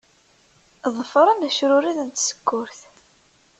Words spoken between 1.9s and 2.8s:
n tsekkurt.